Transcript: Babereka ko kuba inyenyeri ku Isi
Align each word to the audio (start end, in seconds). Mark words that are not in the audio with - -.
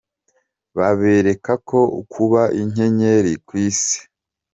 Babereka 0.77 1.53
ko 1.69 1.79
kuba 2.13 2.41
inyenyeri 2.61 3.33
ku 3.45 3.53
Isi 3.67 3.99